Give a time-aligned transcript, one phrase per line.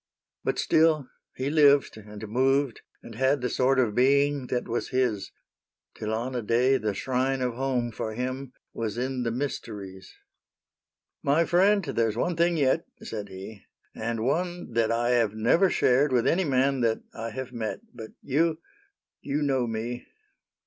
[0.43, 5.29] But still he lived, and moved, and had The sort of being that was his.
[5.93, 10.11] Till on a day the shrine of home For him was in the Mysteries:—
[11.21, 11.45] 1 56 SAINTE NITOUCHE'' My
[11.85, 13.61] friend, there 's one thing yet/' said he,''
[13.93, 18.09] And one that I have never shared With any man that I have met; But
[18.23, 18.59] you—
[19.21, 20.07] you know me."